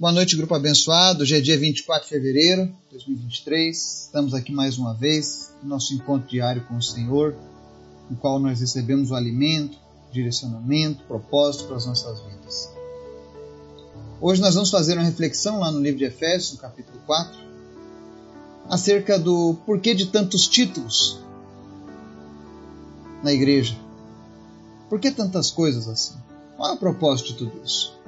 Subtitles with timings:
[0.00, 1.24] Boa noite, grupo abençoado.
[1.24, 4.04] Hoje é dia 24 de fevereiro de 2023.
[4.04, 7.34] Estamos aqui mais uma vez no nosso encontro diário com o Senhor,
[8.08, 9.76] no qual nós recebemos o alimento,
[10.12, 12.70] direcionamento, propósito para as nossas vidas.
[14.20, 17.36] Hoje nós vamos fazer uma reflexão lá no livro de Efésios, no capítulo 4,
[18.70, 21.18] acerca do porquê de tantos títulos
[23.24, 23.76] na igreja.
[24.88, 26.14] Por que tantas coisas assim?
[26.56, 27.98] Qual é o propósito de tudo isso?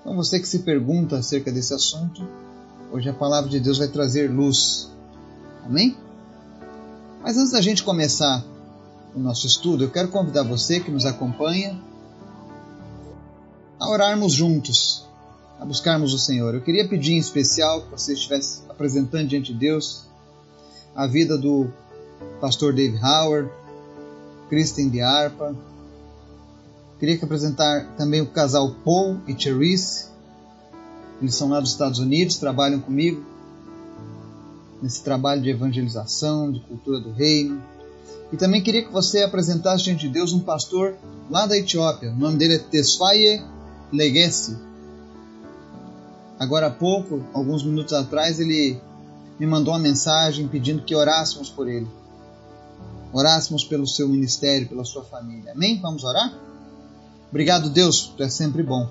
[0.00, 2.26] Então, você que se pergunta acerca desse assunto,
[2.90, 4.90] hoje a palavra de Deus vai trazer luz.
[5.64, 5.96] Amém?
[7.22, 8.42] Mas antes da gente começar
[9.14, 11.78] o nosso estudo, eu quero convidar você que nos acompanha
[13.78, 15.06] a orarmos juntos,
[15.58, 16.54] a buscarmos o Senhor.
[16.54, 20.04] Eu queria pedir em especial que você estivesse apresentando diante de Deus
[20.94, 21.70] a vida do
[22.40, 23.50] pastor Dave Howard,
[24.48, 25.54] Kristen de Arpa,
[27.00, 30.10] Queria que apresentar também o casal Paul e Therese.
[31.20, 33.24] Eles são lá dos Estados Unidos, trabalham comigo
[34.82, 37.62] nesse trabalho de evangelização, de cultura do reino.
[38.30, 40.94] E também queria que você apresentasse diante de Deus um pastor
[41.30, 42.10] lá da Etiópia.
[42.10, 43.42] O nome dele é Tesfaye
[43.90, 44.56] Legacy.
[46.38, 48.78] Agora há pouco, alguns minutos atrás, ele
[49.38, 51.88] me mandou uma mensagem pedindo que orássemos por ele.
[53.10, 55.52] Orássemos pelo seu ministério, pela sua família.
[55.52, 55.80] Amém?
[55.80, 56.49] Vamos orar?
[57.30, 58.88] Obrigado, Deus, tu és sempre bom.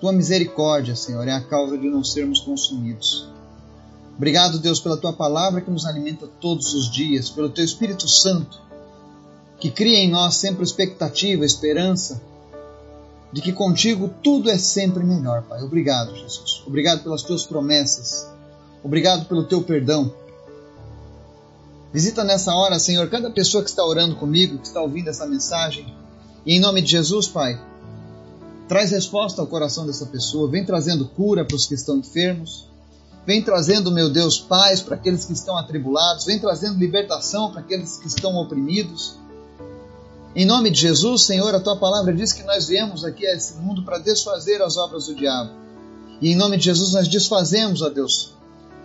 [0.00, 3.28] Tua misericórdia, Senhor, é a causa de não sermos consumidos.
[4.16, 8.58] Obrigado, Deus, pela tua palavra que nos alimenta todos os dias, pelo teu Espírito Santo,
[9.60, 12.22] que cria em nós sempre expectativa, esperança,
[13.32, 15.62] de que contigo tudo é sempre melhor, Pai.
[15.62, 16.62] Obrigado, Jesus.
[16.66, 18.26] Obrigado pelas tuas promessas.
[18.82, 20.12] Obrigado pelo teu perdão.
[21.92, 26.03] Visita nessa hora, Senhor, cada pessoa que está orando comigo, que está ouvindo essa mensagem
[26.46, 27.58] e em nome de Jesus, Pai,
[28.68, 32.68] traz resposta ao coração dessa pessoa, vem trazendo cura para os que estão enfermos,
[33.26, 37.96] vem trazendo, meu Deus, paz para aqueles que estão atribulados, vem trazendo libertação para aqueles
[37.96, 39.16] que estão oprimidos.
[40.36, 43.54] Em nome de Jesus, Senhor, a tua palavra diz que nós viemos aqui a esse
[43.54, 45.50] mundo para desfazer as obras do diabo.
[46.20, 48.34] E em nome de Jesus nós desfazemos, ó Deus,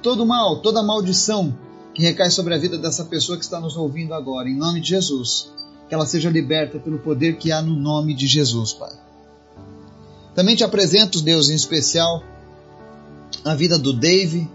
[0.01, 1.57] todo mal, toda maldição
[1.93, 4.47] que recai sobre a vida dessa pessoa que está nos ouvindo agora.
[4.47, 5.58] Em nome de Jesus
[5.89, 8.93] que ela seja liberta pelo poder que há no nome de Jesus, Pai.
[10.35, 12.23] Também te apresento, Deus, em especial,
[13.43, 14.47] a vida do Dave,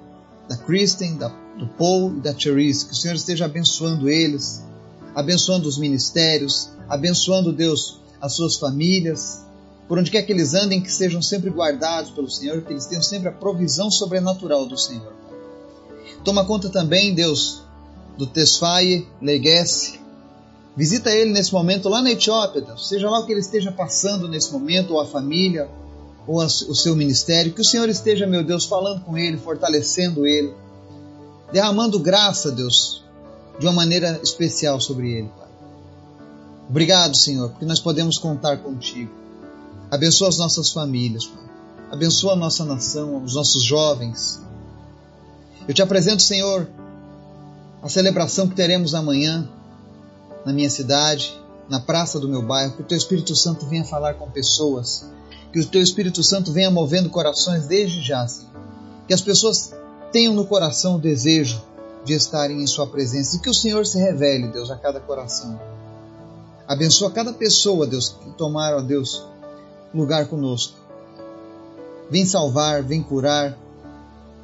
[0.49, 1.29] da Kristen, da,
[1.59, 2.87] do Paul e da Therese.
[2.87, 4.63] Que o Senhor esteja abençoando eles,
[5.13, 9.45] abençoando os ministérios, abençoando, Deus, as suas famílias,
[9.89, 13.03] por onde quer que eles andem, que sejam sempre guardados pelo Senhor, que eles tenham
[13.03, 15.13] sempre a provisão sobrenatural do Senhor.
[16.25, 17.63] Toma conta também, Deus,
[18.17, 20.04] do Tesfaye Leguesse,
[20.77, 24.53] Visita ele nesse momento lá na Etiópia, seja lá o que ele esteja passando nesse
[24.53, 25.69] momento, ou a família,
[26.27, 27.53] ou a, o seu ministério.
[27.53, 30.53] Que o Senhor esteja, meu Deus, falando com ele, fortalecendo ele,
[31.53, 33.05] derramando graça, Deus,
[33.59, 35.49] de uma maneira especial sobre ele, Pai.
[36.69, 39.13] Obrigado, Senhor, porque nós podemos contar contigo.
[39.91, 41.45] Abençoa as nossas famílias, Pai.
[41.93, 44.41] Abençoa a nossa nação, os nossos jovens.
[45.69, 46.69] Eu te apresento, Senhor,
[47.81, 49.49] a celebração que teremos amanhã
[50.45, 54.15] na minha cidade, na praça do meu bairro, que o Teu Espírito Santo venha falar
[54.15, 55.07] com pessoas,
[55.53, 58.53] que o Teu Espírito Santo venha movendo corações desde já, Senhor.
[59.07, 59.73] Que as pessoas
[60.13, 61.63] tenham no coração o desejo
[62.05, 65.59] de estarem em Sua presença e que o Senhor se revele, Deus, a cada coração.
[66.67, 69.23] Abençoa cada pessoa, Deus, que tomar, ó Deus,
[69.95, 70.79] lugar conosco.
[72.11, 73.57] Vem salvar, vem curar,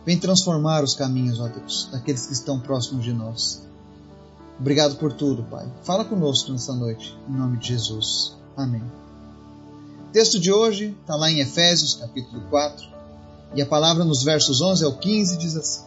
[0.05, 3.70] vem transformar os caminhos, ó Deus, daqueles que estão próximos de nós.
[4.61, 5.67] Obrigado por tudo, Pai.
[5.85, 8.37] Fala conosco nessa noite, em nome de Jesus.
[8.55, 8.83] Amém.
[10.07, 12.87] O texto de hoje está lá em Efésios, capítulo 4,
[13.55, 15.87] e a palavra nos versos 11 ao 15 diz assim: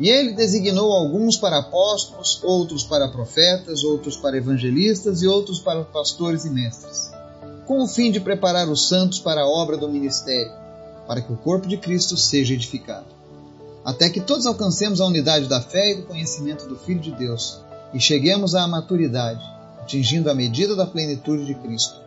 [0.00, 5.84] E ele designou alguns para apóstolos, outros para profetas, outros para evangelistas e outros para
[5.84, 7.10] pastores e mestres,
[7.66, 10.52] com o fim de preparar os santos para a obra do ministério,
[11.06, 13.08] para que o corpo de Cristo seja edificado,
[13.84, 17.60] até que todos alcancemos a unidade da fé e do conhecimento do Filho de Deus
[17.92, 19.42] e cheguemos à maturidade,
[19.80, 22.00] atingindo a medida da plenitude de Cristo.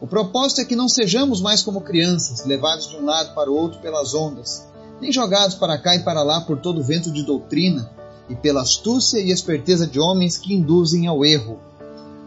[0.00, 3.54] O propósito é que não sejamos mais como crianças, levados de um lado para o
[3.54, 4.66] outro pelas ondas,
[5.00, 7.90] nem jogados para cá e para lá por todo vento de doutrina
[8.28, 11.58] e pela astúcia e esperteza de homens que induzem ao erro.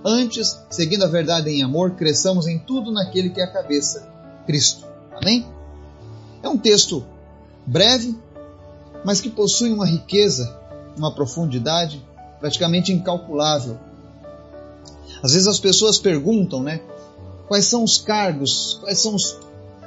[0.04, 4.08] Antes, seguindo a verdade em amor, cresçamos em tudo naquele que é a cabeça,
[4.46, 4.86] Cristo.
[5.12, 5.46] Amém?
[6.42, 7.04] É um texto
[7.66, 8.18] breve,
[9.04, 10.58] mas que possui uma riqueza,
[10.98, 12.04] uma profundidade
[12.40, 13.80] praticamente incalculável.
[15.22, 16.82] Às vezes as pessoas perguntam, né?
[17.48, 19.38] Quais são os cargos, quais são os,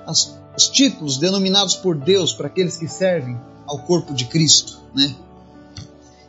[0.06, 5.14] as, os títulos denominados por Deus para aqueles que servem ao corpo de Cristo, né?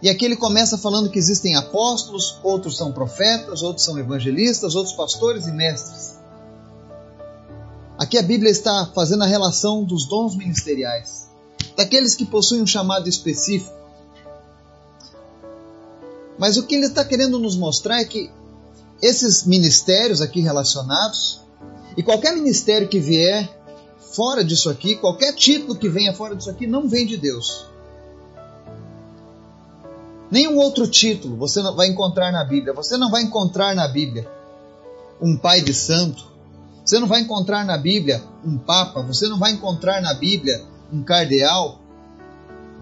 [0.01, 4.95] E aqui ele começa falando que existem apóstolos, outros são profetas, outros são evangelistas, outros
[4.95, 6.19] pastores e mestres.
[7.99, 11.29] Aqui a Bíblia está fazendo a relação dos dons ministeriais,
[11.77, 13.80] daqueles que possuem um chamado específico.
[16.41, 18.31] Mas o que ele está querendo nos mostrar é que
[18.99, 21.39] esses ministérios aqui relacionados,
[21.95, 23.47] e qualquer ministério que vier
[24.15, 27.67] fora disso aqui, qualquer título que venha fora disso aqui, não vem de Deus.
[30.31, 32.73] Nenhum outro título você vai encontrar na Bíblia.
[32.73, 34.27] Você não vai encontrar na Bíblia
[35.21, 36.25] um pai de santo.
[36.83, 39.03] Você não vai encontrar na Bíblia um papa.
[39.03, 41.80] Você não vai encontrar na Bíblia um cardeal.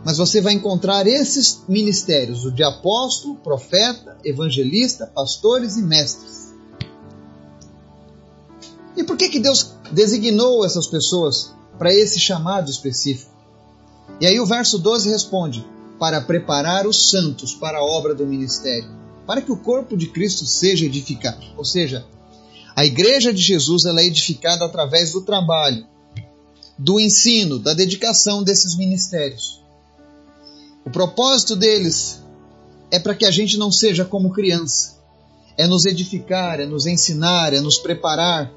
[0.04, 6.54] Mas você vai encontrar esses ministérios: o de apóstolo, profeta, evangelista, pastores e mestres.
[8.96, 13.32] E por que, que Deus designou essas pessoas para esse chamado específico?
[14.20, 15.66] E aí o verso 12 responde:
[16.00, 18.90] para preparar os santos para a obra do ministério,
[19.28, 21.46] para que o corpo de Cristo seja edificado.
[21.58, 22.06] Ou seja,
[22.76, 25.86] a igreja de Jesus ela é edificada através do trabalho,
[26.78, 29.62] do ensino, da dedicação desses ministérios.
[30.86, 32.22] O propósito deles
[32.92, 34.98] é para que a gente não seja como criança,
[35.58, 38.52] é nos edificar, é nos ensinar, é nos preparar.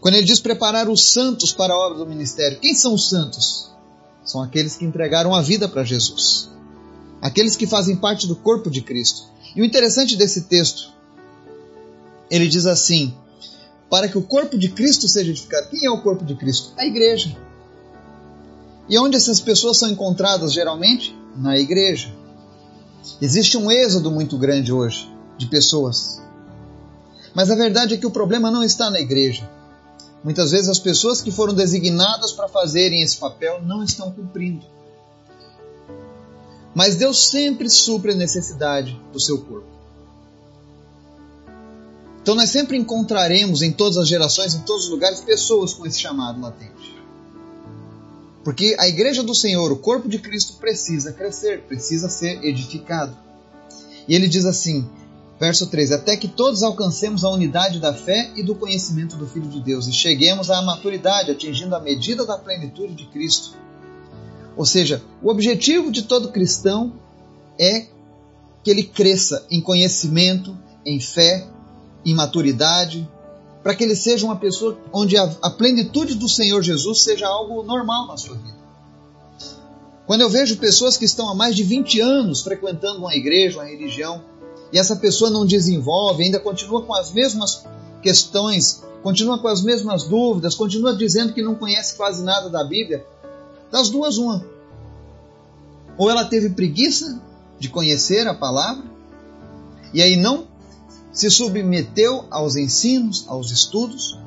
[0.00, 3.70] Quando ele diz preparar os santos para a obra do ministério, quem são os santos?
[4.24, 6.48] São aqueles que entregaram a vida para Jesus.
[7.20, 9.24] Aqueles que fazem parte do corpo de Cristo.
[9.54, 10.92] E o interessante desse texto,
[12.30, 13.14] ele diz assim:
[13.92, 15.68] para que o corpo de Cristo seja edificado.
[15.68, 16.72] Quem é o corpo de Cristo?
[16.78, 17.36] A igreja.
[18.92, 21.16] E onde essas pessoas são encontradas geralmente?
[21.34, 22.14] Na igreja.
[23.22, 26.20] Existe um êxodo muito grande hoje de pessoas.
[27.34, 29.50] Mas a verdade é que o problema não está na igreja.
[30.22, 34.66] Muitas vezes as pessoas que foram designadas para fazerem esse papel não estão cumprindo.
[36.74, 39.72] Mas Deus sempre supre a necessidade do seu corpo.
[42.20, 45.98] Então nós sempre encontraremos em todas as gerações, em todos os lugares, pessoas com esse
[45.98, 46.91] chamado latente.
[48.44, 53.16] Porque a igreja do Senhor, o corpo de Cristo, precisa crescer, precisa ser edificado.
[54.08, 54.88] E ele diz assim:
[55.42, 59.48] Verso 3: Até que todos alcancemos a unidade da fé e do conhecimento do Filho
[59.48, 63.56] de Deus e cheguemos à maturidade, atingindo a medida da plenitude de Cristo.
[64.56, 66.92] Ou seja, o objetivo de todo cristão
[67.58, 67.86] é
[68.62, 70.56] que ele cresça em conhecimento,
[70.86, 71.48] em fé,
[72.04, 73.08] em maturidade,
[73.62, 77.62] para que ele seja uma pessoa onde a, a plenitude do Senhor Jesus seja algo
[77.62, 78.62] normal na sua vida.
[80.06, 83.68] Quando eu vejo pessoas que estão há mais de 20 anos frequentando uma igreja, uma
[83.68, 84.22] religião,
[84.72, 87.64] e essa pessoa não desenvolve, ainda continua com as mesmas
[88.02, 93.06] questões, continua com as mesmas dúvidas, continua dizendo que não conhece quase nada da Bíblia,
[93.70, 94.44] das duas, uma.
[95.96, 97.20] Ou ela teve preguiça
[97.58, 98.84] de conhecer a palavra,
[99.94, 100.48] e aí não
[101.12, 104.18] se submeteu aos ensinos, aos estudos,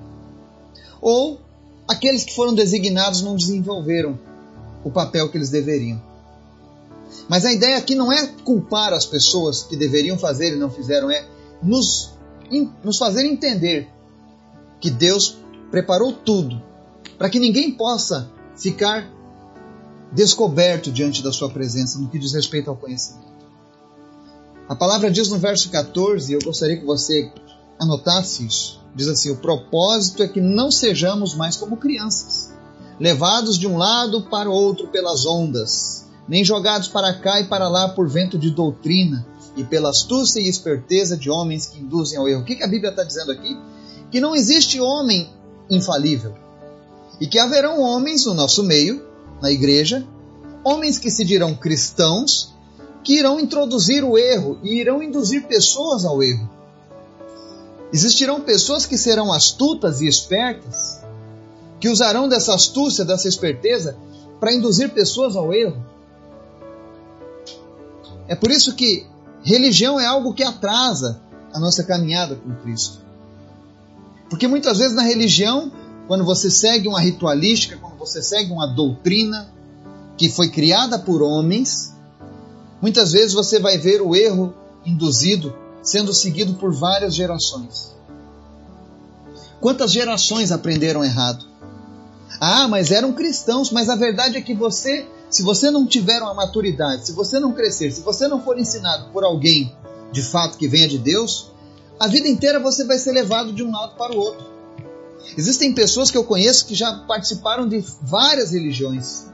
[1.02, 1.40] ou
[1.88, 4.20] aqueles que foram designados não desenvolveram
[4.84, 6.02] o papel que eles deveriam.
[7.28, 11.10] Mas a ideia aqui não é culpar as pessoas que deveriam fazer e não fizeram,
[11.10, 11.26] é
[11.62, 12.12] nos,
[12.84, 13.90] nos fazer entender
[14.80, 15.38] que Deus
[15.72, 16.62] preparou tudo
[17.18, 19.10] para que ninguém possa ficar
[20.12, 23.35] descoberto diante da sua presença no que diz respeito ao conhecimento.
[24.68, 27.32] A palavra diz no verso 14, e eu gostaria que você
[27.80, 28.82] anotasse isso.
[28.96, 32.54] Diz assim: O propósito é que não sejamos mais como crianças,
[33.00, 37.68] levados de um lado para o outro pelas ondas nem jogados para cá e para
[37.68, 42.28] lá por vento de doutrina e pela astúcia e esperteza de homens que induzem ao
[42.28, 42.42] erro.
[42.42, 43.58] O que, a Bíblia está dizendo aqui?
[44.12, 45.30] Que não existe homem
[45.70, 46.36] infalível
[47.20, 49.06] e que haverão homens no nosso meio,
[49.42, 50.06] na igreja,
[50.64, 52.54] homens que se dirão cristãos,
[53.06, 56.50] que irão introduzir o erro e irão induzir pessoas ao erro.
[57.94, 61.00] Existirão pessoas que serão astutas e espertas,
[61.80, 63.96] que usarão dessa astúcia, dessa esperteza,
[64.40, 65.86] para induzir pessoas ao erro.
[68.28, 69.06] É por isso que
[69.44, 71.22] religião é algo que atrasa
[71.54, 72.98] a nossa caminhada com Cristo.
[74.32, 75.72] Porque muitas vezes na religião,
[76.08, 79.48] quando você segue uma ritualística, quando você segue uma doutrina
[80.18, 81.95] que foi criada por homens,
[82.82, 84.54] muitas vezes você vai ver o erro
[84.86, 87.96] induzido sendo seguido por várias gerações.
[89.60, 91.46] Quantas gerações aprenderam errado?
[92.40, 96.34] Ah, mas eram cristãos, mas a verdade é que você se você não tiver uma
[96.34, 99.76] maturidade, se você não crescer, se você não for ensinado por alguém
[100.12, 101.52] de fato que venha de Deus,
[102.00, 104.46] a vida inteira você vai ser levado de um lado para o outro.
[105.38, 109.26] Existem pessoas que eu conheço que já participaram de várias religiões.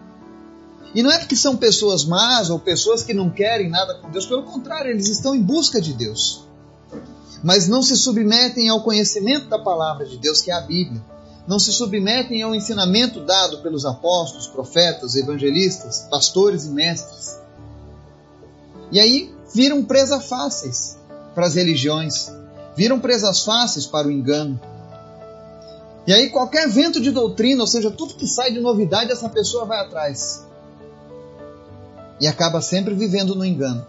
[0.94, 4.26] E não é porque são pessoas más ou pessoas que não querem nada com Deus,
[4.26, 6.44] pelo contrário, eles estão em busca de Deus.
[7.44, 11.02] Mas não se submetem ao conhecimento da palavra de Deus, que é a Bíblia.
[11.48, 17.40] Não se submetem ao ensinamento dado pelos apóstolos, profetas, evangelistas, pastores e mestres.
[18.92, 20.98] E aí viram presas fáceis
[21.34, 22.32] para as religiões,
[22.76, 24.60] viram presas fáceis para o engano.
[26.06, 29.66] E aí qualquer vento de doutrina, ou seja, tudo que sai de novidade, essa pessoa
[29.66, 30.46] vai atrás.
[32.22, 33.86] E acaba sempre vivendo no engano.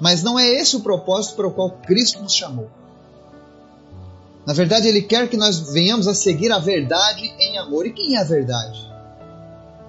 [0.00, 2.68] Mas não é esse o propósito para o qual Cristo nos chamou.
[4.44, 7.86] Na verdade, Ele quer que nós venhamos a seguir a verdade em amor.
[7.86, 8.80] E quem é a verdade?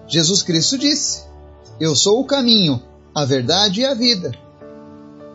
[0.08, 1.24] Jesus Cristo disse:
[1.80, 2.82] Eu sou o caminho,
[3.16, 4.32] a verdade e a vida.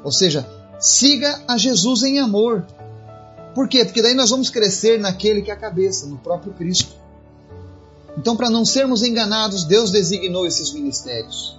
[0.03, 0.47] Ou seja,
[0.79, 2.67] siga a Jesus em amor.
[3.55, 3.85] Por quê?
[3.85, 6.95] Porque daí nós vamos crescer naquele que é a cabeça, no próprio Cristo.
[8.19, 11.59] Então, para não sermos enganados, Deus designou esses ministérios.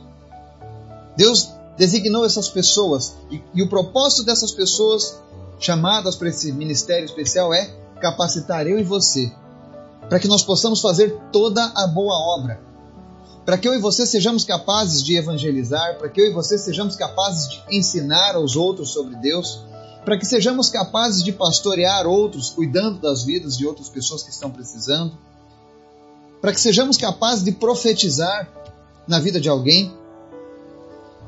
[1.17, 5.19] Deus designou essas pessoas e, e o propósito dessas pessoas
[5.59, 9.31] chamadas para esse ministério especial é capacitar eu e você
[10.09, 12.59] para que nós possamos fazer toda a boa obra.
[13.45, 16.95] Para que eu e você sejamos capazes de evangelizar, para que eu e você sejamos
[16.95, 19.61] capazes de ensinar aos outros sobre Deus,
[20.03, 24.49] para que sejamos capazes de pastorear outros, cuidando das vidas de outras pessoas que estão
[24.49, 25.15] precisando,
[26.41, 28.49] para que sejamos capazes de profetizar
[29.07, 29.93] na vida de alguém,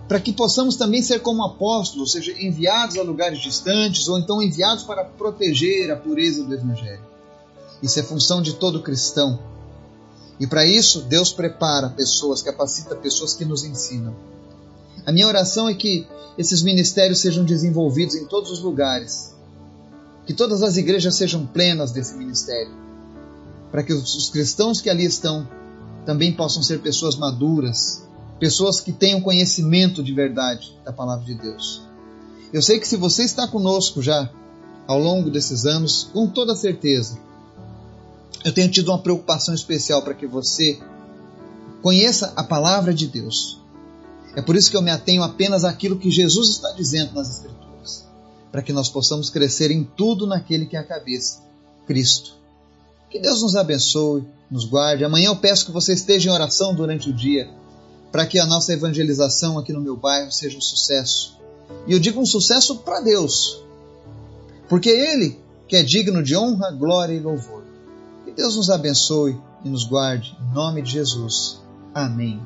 [0.08, 4.42] para que possamos também ser como apóstolos, ou seja, enviados a lugares distantes ou então
[4.42, 7.06] enviados para proteger a pureza do Evangelho.
[7.84, 9.40] Isso é função de todo cristão
[10.40, 14.16] e para isso, Deus prepara pessoas, capacita pessoas que nos ensinam.
[15.06, 16.06] A minha oração é que
[16.38, 19.34] esses ministérios sejam desenvolvidos em todos os lugares,
[20.26, 22.74] que todas as igrejas sejam plenas desse ministério,
[23.72, 25.48] para que os cristãos que ali estão
[26.06, 28.04] também possam ser pessoas maduras,
[28.40, 31.82] pessoas que tenham conhecimento de verdade da palavra de Deus.
[32.54, 34.30] Eu sei que se você está conosco já
[34.88, 37.20] ao longo desses anos, com toda certeza,
[38.46, 40.80] eu tenho tido uma preocupação especial para que você
[41.82, 43.60] conheça a palavra de Deus.
[44.36, 48.08] É por isso que eu me atenho apenas àquilo que Jesus está dizendo nas Escrituras,
[48.52, 51.42] para que nós possamos crescer em tudo naquele que é a cabeça,
[51.86, 52.36] Cristo.
[53.10, 55.04] Que Deus nos abençoe, nos guarde.
[55.04, 57.50] Amanhã eu peço que você esteja em oração durante o dia,
[58.18, 61.38] para que a nossa evangelização aqui no meu bairro seja um sucesso.
[61.86, 63.64] E eu digo um sucesso para Deus,
[64.68, 67.64] porque Ele que é digno de honra, glória e louvor.
[68.36, 70.36] Deus nos abençoe e nos guarde.
[70.42, 71.62] Em nome de Jesus.
[71.94, 72.42] Amém.